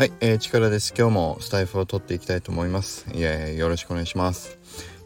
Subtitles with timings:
[0.00, 0.94] はい、えー、力です。
[0.96, 3.06] 今日もスタイフを取っていきたいと思います。
[3.12, 4.56] いやよろしくお願いします。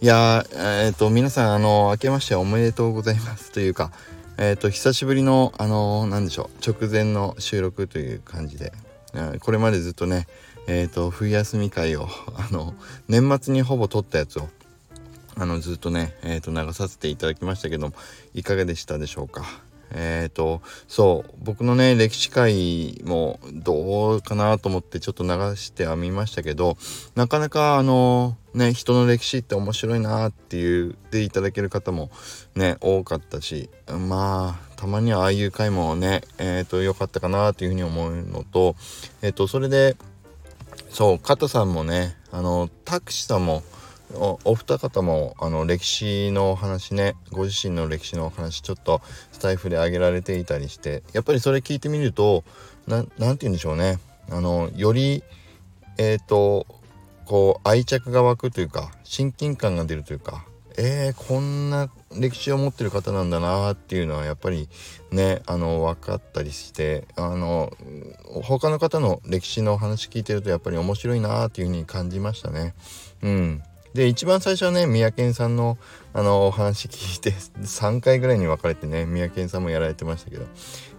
[0.00, 3.90] いやえっ、ー、と、皆さん、あの、明けましておめでとうございますというか、
[4.38, 8.72] えっ、ー、と、久しぶりの、あの、なんでしょう、直前の収録という感じで、
[9.40, 10.28] これまでずっとね、
[10.68, 12.06] えっ、と、冬休み会を、
[12.36, 12.72] あの、
[13.08, 14.48] 年末にほぼ撮ったやつを、
[15.34, 17.94] あの、ずっとね、えっ、と、流させていただきましたけども、
[18.32, 19.63] いかがでしたでしょうか？
[19.90, 26.76] えっ、ー、とそう僕のね歴史会もどうかなと思ってちょっと流してはみましたけど
[27.14, 32.10] なかなかあのね人の歴史って面白いなって言っていただける方も
[32.54, 33.70] ね多かったし
[34.08, 38.76] まあたまにはああいう回もねえっ、ー、と良かったかなというふうに思うのと
[39.22, 39.96] えっ、ー、とそれで
[40.90, 43.62] そう加藤さんもねあのタクシーさんも
[44.14, 49.00] おお二方もあの歴史のお話ねご自身の歴史のお話ちょっと
[49.32, 52.44] スタイフで挙げられていたりしてやっぱりそれ聞いてみると
[52.86, 53.98] 何て言うんでしょうね
[54.30, 55.22] あのより
[55.98, 56.66] えっ、ー、と
[57.24, 60.44] こう愛着が湧くというか親近感が出るというか
[60.76, 64.68] えー、こんな歴史を持ってる方なんだなっていうのはやっぱり
[65.12, 67.72] ねあの分かったりしてあの
[68.42, 72.74] 他の方の歴史の話聞いてるとやっぱり面白いなっていうふうに感じましたね。
[73.22, 73.62] うん
[73.94, 75.78] で一番最初はね三宅さんの
[76.12, 77.30] あのお話聞いて
[77.62, 80.44] 3回ぐらいに分かれてね三宅さんもやられてましたけど。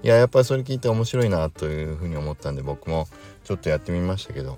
[0.03, 3.07] いややっぱりそれ聞いて面白いなというふうに思ったんで僕も
[3.43, 4.57] ちょっとやってみましたけど。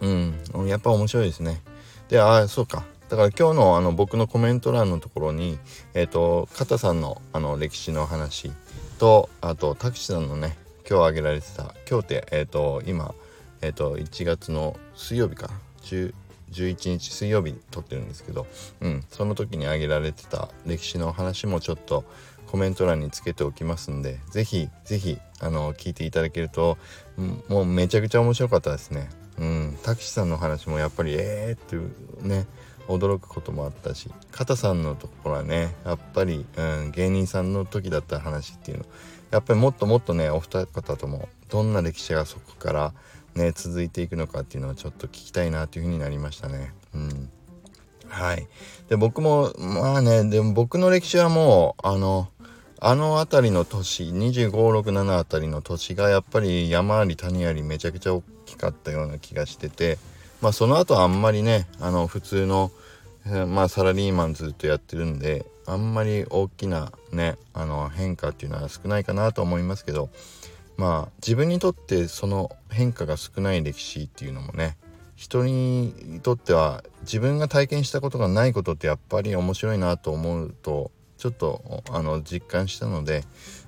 [0.00, 0.34] うん。
[0.66, 1.60] やっぱ面白いですね。
[2.08, 2.84] でああそうか。
[3.10, 5.58] だから今日のあの僕のコメント欄のところに
[5.94, 8.52] えっ、ー、と片さんのあの歴史の話
[8.98, 10.56] とあとタクシーさんのね
[10.88, 13.12] 今日挙げられてた今日ってえっ、ー、と今
[13.60, 15.50] えっ、ー、と1月の水曜日か
[16.52, 18.46] 11日水曜日に撮ってるんですけど、
[18.80, 22.04] うん、その時に挙げられてた歴史の話もちょっと
[22.46, 26.78] コメント欄につけておきますんで是非是非あの聞いていただけると
[27.48, 29.08] もうめちゃくちゃ面白かったですね。
[29.38, 32.46] うん、たけしさんの話もやっぱりえーっていうね
[32.88, 38.84] 驚くこともあったし片さんのところはねやっぱり、うん、芸人さんの時だった話っていうの
[39.30, 42.92] やっぱりもっともっとねお二方ともどんな歴史がそこから
[43.34, 46.72] ね続いていくのかっていうのをちょっと聞きたいなというふうになりましたね。
[46.94, 47.30] うん
[48.08, 48.46] はい
[48.88, 52.28] で僕もまあねでも僕の歴史はもうあの
[52.80, 59.98] あの辺りの都市2567あたりの土地がやっぱり山あり谷ありめちゃくちゃ大きかったような気がしてて
[60.40, 62.72] まあその後あんまりねあの普通の
[63.48, 70.08] まあサラリーマンずっとやってるんであんまり大きなねあの変化っていうのは少ないかなと思いますけど
[70.80, 74.78] まあ自分にとってその変化が少ない歴史っていうのもね
[75.14, 83.24] 人にとっては自分が体験したことがないことってやっぱり面白いなと思うとちょっとあの実感したので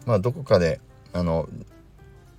[0.06, 0.80] まあどこかで
[1.12, 1.50] あの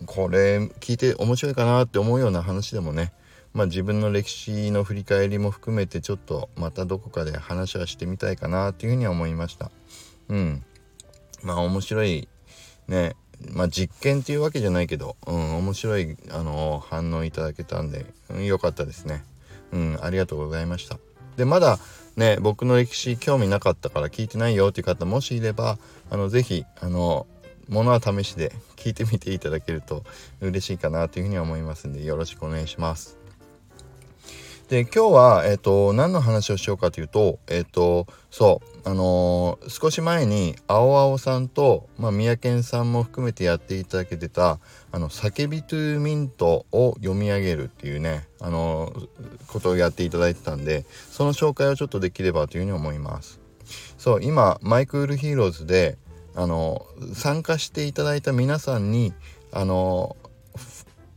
[0.08, 3.14] これ聞いて面白いかなって思うような話でもね
[3.54, 9.70] まあ自分の歴史の振り返りも含めてちょっとまたどこかで話はしてみたいかなっていうふうには思いました。
[10.30, 10.66] うん。
[11.44, 12.28] まあ面白い
[12.88, 13.16] ね
[13.52, 19.24] まあ実験っていうわけじゃないけど、うん、面白い、あの、反応いただけたんで、うん、よかったですね。
[19.72, 20.98] うん、ありがとうございました。
[21.38, 21.80] で、まだ
[22.16, 25.78] ね、僕の歴史興味なかったから聞いてないよっていう方もしいれば、
[26.12, 27.26] あの、ぜひ、あの、
[27.70, 30.04] ものは試しで聞いてみていただけると
[30.42, 33.23] 嬉しいかなというふうに思いますんで、よろしくお願いします。
[34.70, 44.60] で今日は、えーと、何の話をしようかというと,、えーと、そうあのー、少し前に青青さんと、まあ、三宅さんも含めてやっていただけてた
[44.92, 49.08] 「あの叫びトゥーミント」を読み上げるっていうね、あのー、
[49.48, 53.40] ことをやっていただいてたんでその紹介をちょっとできればというふうに思います。
[53.98, 55.98] そう今マイクールヒーローズで
[56.36, 59.14] あの参加していただいた皆さんに
[59.52, 60.18] あの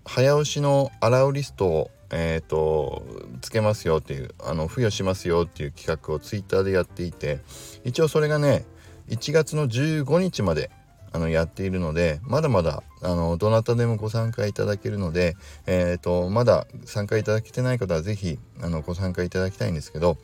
[0.05, 3.03] 早押しの allowlist をえっ、ー、と
[3.41, 7.41] つけますよっていうあの付与しますよっていう企画をツイッターでやっていて
[7.85, 8.65] 一応それがね
[9.09, 10.71] 1月の15日まで
[11.13, 15.37] あのやっているのでまだまだあのどなたでもご参加いただけるので、
[15.67, 20.19] えーと、まだ参加いただけてない方は是非あのご参加いただきたいんですけど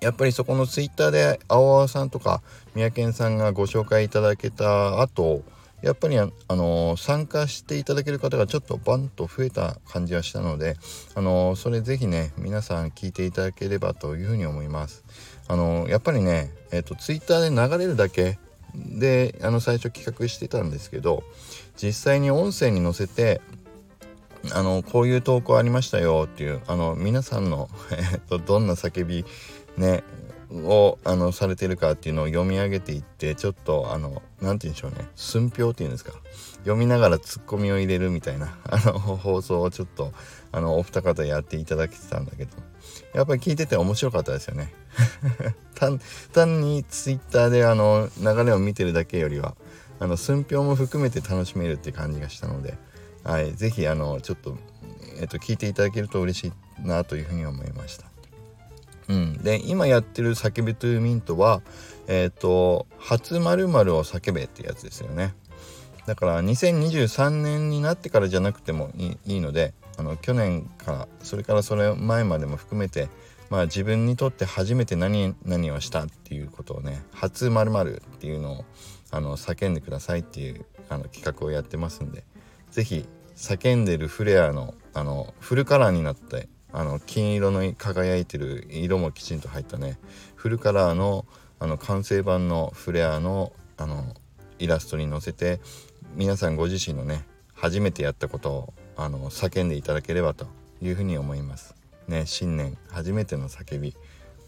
[0.00, 2.42] やっぱりそこのツイッターで青々さんとか
[2.74, 5.42] 三宅さんがご紹介いただけた後
[5.82, 10.76] やっぱりあの参加していただける方がちょっとバンと増えた感じはしたので
[11.14, 15.04] あのそれぜひね皆さん聞いていただければというふうに思います。
[15.48, 18.38] あのやっぱりねえっ、ー、とツイッターで流れるだけ
[18.74, 21.24] であの最初企画してたんですけど
[21.76, 23.40] 実際に音声に載せて
[24.50, 29.24] あのこういう投稿ありましたよっていうあの皆さんの、 えーと、どんな叫び
[29.76, 30.02] ね
[30.52, 35.08] をあのされてるかっていうのを読み上げていってちょっとあの何て言うんでしょうね。
[35.16, 36.12] 寸評っていうんですか。
[36.58, 40.12] 読みながらツッコミを入れるみたいな あの放送をちょっと
[40.52, 42.50] あのお二方やっていただけてたんだけど。
[43.14, 44.72] やっぱり聞いてて面白かったですよね。
[45.74, 46.00] 単
[46.32, 49.54] 単にツイッターであの流れを見てるだけよりは
[49.98, 52.76] あの寸評も含めて楽しめるって感じがしたので、
[53.24, 54.56] はい、是非あのちょっと,、
[55.20, 56.52] えっと聞いていただけると嬉し
[56.82, 58.11] いなというふうに思いました。
[59.08, 61.62] うん、で今やってる「叫べトゥーミントは」
[62.08, 65.34] えっ、ー、と「初〇〇を叫べ」ってやつですよね。
[66.06, 73.08] だから2023年になってからじゃなくてもいいのであの去年からそれからそれ前までも含めて
[73.50, 78.64] まあ自分にとって初めて何何をしたっていうことをね「初〇〇っていうのを
[79.12, 82.24] あの叫んでくださいっていうあの企画をやってますんで
[82.70, 83.06] 是非
[83.36, 89.98] 叫んでるフレアのあのフルカラーになってあの金色の輝いてる色もきちんと入ったね。
[90.34, 91.26] フルカラーの
[91.58, 94.14] あの完成版のフレアのあの
[94.58, 95.60] イラストに載せて
[96.14, 97.24] 皆さんご自身のね
[97.54, 100.46] 初めてやったことをあの叫んでいただければと
[100.80, 101.74] いうふうに思います。
[102.08, 103.94] ね新年初めての叫び。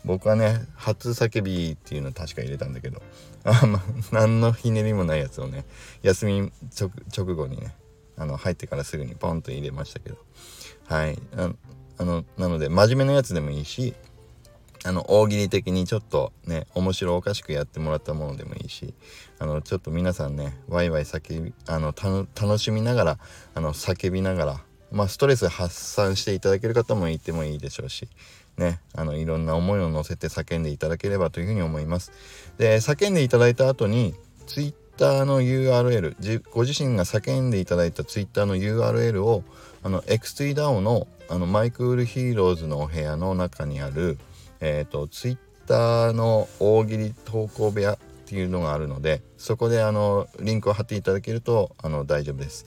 [0.04, 3.00] 僕はね初叫びっていうの確か入れたんだけど
[3.44, 3.82] あ、ま、
[4.12, 5.64] 何のひねりもないやつをね
[6.02, 7.74] 休み直後にね
[8.16, 10.18] あの入ってからすぐにポンと入れましたけど。
[10.86, 11.18] はい。
[11.98, 13.94] あのなので真面目なやつでもいいし
[14.86, 18.94] あの大喜利的にちょっとね面白おかしくやってもらったものでもいいし
[19.38, 23.18] あのちょっと皆さんねワイワイ叫びあの楽しみながら
[23.54, 24.60] あの叫びながら
[24.92, 28.08] まあストレス発散していただける方もいてもいいでしょうし
[28.58, 32.12] ねあのいろんな思いを乗せて叫んでいただければというふうに思います。
[32.58, 34.14] で叫んでいただいた後に
[34.96, 39.42] Twitter の URL ご自身が叫んでいただいた Twitter の URL を
[39.82, 44.18] あの X3DAO のあのマイクールヒーローズのお部屋の中にある、
[44.60, 52.66] えーと、ツイッターの大喜利投稿部屋っていうのがあるのでそこであのリンクを貼っていただけるとあの大丈夫です。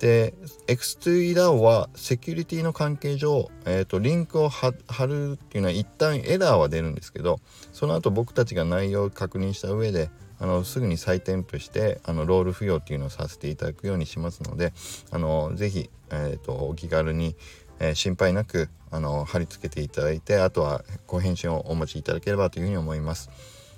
[0.00, 0.32] で
[0.66, 4.72] X2DAO はセキュリティの関係上、えーと、リンクを貼
[5.06, 7.38] るっていうのは一旦エラーは出るんですけど
[7.72, 10.08] その後僕たちが内容を確認した上で
[10.40, 14.72] あのすぐに再添付してあのロール付与っていうのをさせていただくようにしますので
[15.10, 17.36] あのぜひ、えーとお気軽に
[17.80, 23.30] えー、心配なくあの貼り付けていただいてあとはご返信をお待ちいただければというふうに思います。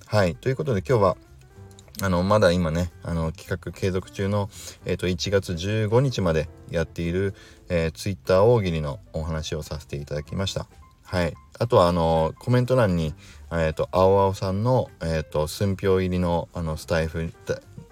[0.07, 1.17] はいということで今日は
[2.03, 4.51] あのまだ今ねあの企画継続中の、
[4.85, 7.35] えーと、1月15日までやっている、
[7.69, 10.67] えー、Twitter 大喜利のお話をさせていただきました。
[11.13, 13.13] はい、あとはあのコメント欄に、
[13.51, 17.31] えーと、青々さんの、えーと寸評入りのあのスタイフ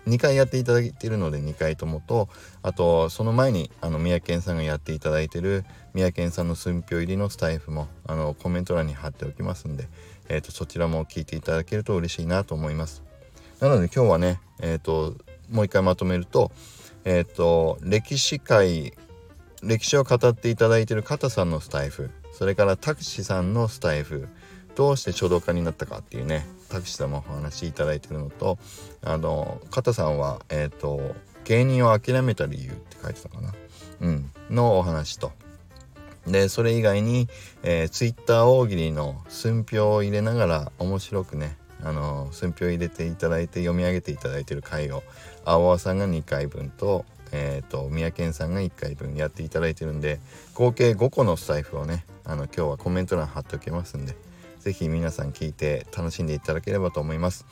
[0.07, 2.31] 2回やっていただいているので2回ともと
[2.63, 9.87] あとその前にあの三宅さんがやっていただいてる三宅さんの寸評入りのスタイフもあのコメント欄に貼っておきますんで、
[10.31, 13.03] えーと、そちらも聞いていただけると嬉しいなと思います。
[13.61, 15.15] なので今日はねえっ、ー、と
[15.51, 16.51] もう一回まとめると
[17.05, 18.95] えっ、ー、と歴史界
[19.63, 24.29] 歴史を語っていただいている片さんのスタイフそれからタクシーさんのスタイフ
[24.75, 28.59] どうして書道家になったかっていうねタクシーさんもお話しいただいてるのと
[29.03, 33.53] あの片さんはえっ、ー、と芸人を諦めた理由って書いてたかな。
[34.01, 35.33] うんのお話と。
[36.27, 37.29] でそれ以外に、
[37.63, 45.03] えー、ツイッター大喜利の寸評を入れながら面白くねあの寸評を入れていただいて読み上げていただいてる回を
[45.45, 50.19] 青輪さんが2回分とえーと、三宅さんが1回分やっていただいてるんで
[50.55, 54.15] 合計5個のスタイフをねあの今日はコメント欄貼っておきますんで
[54.61, 57.45] 是非皆さん聞いて楽しんでいただければと思います。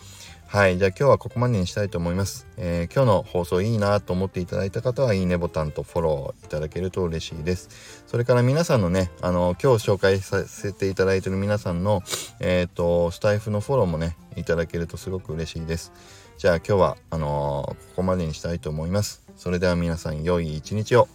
[0.46, 8.04] はいじゃあ今日はここまでにしたいと思います、えー、今日の放送いいなと思っていただいた方はいいねボタンとフォローいただけると嬉しいです。
[8.06, 12.02] それから皆さんのねあの今日紹介させていただいてる皆さんの
[12.40, 15.92] えっ、ー、とスタイフのフォローもねいただけるとすごく嬉しいです。
[16.38, 19.22] じゃあ今日はあのー、ここまでにしたいと思います。
[19.36, 21.08] それでは皆さん良い一日を。